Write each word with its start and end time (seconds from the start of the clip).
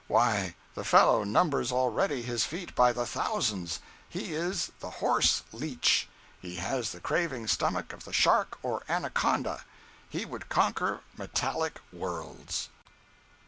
Why, 0.07 0.55
the 0.73 0.83
fellow 0.83 1.23
numbers 1.23 1.71
already 1.71 2.23
his 2.23 2.43
feet 2.43 2.73
by 2.73 2.91
the 2.91 3.05
thousands. 3.05 3.81
He 4.09 4.33
is 4.33 4.71
the 4.79 4.89
horse 4.97 5.43
leech. 5.51 6.09
He 6.41 6.55
has 6.55 6.91
the 6.91 6.99
craving 6.99 7.45
stomach 7.45 7.93
of 7.93 8.05
the 8.05 8.11
shark 8.13 8.57
or 8.63 8.81
anaconda. 8.89 9.63
He 10.09 10.25
would 10.25 10.49
conquer 10.49 11.01
metallic 11.17 11.81
worlds. 11.93 12.69